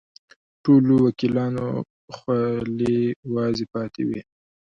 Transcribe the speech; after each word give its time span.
ټولو 0.63 0.93
وکیلانو 1.05 1.67
خولې 2.15 2.99
وازې 3.33 3.65
پاتې 3.73 4.01
وې. 4.07 4.21